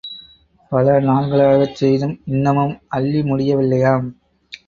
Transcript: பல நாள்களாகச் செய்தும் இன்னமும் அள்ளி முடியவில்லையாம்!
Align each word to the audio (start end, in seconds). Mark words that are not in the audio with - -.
பல 0.71 0.93
நாள்களாகச் 0.99 1.75
செய்தும் 1.75 2.15
இன்னமும் 2.25 2.73
அள்ளி 2.89 3.21
முடியவில்லையாம்! 3.23 4.09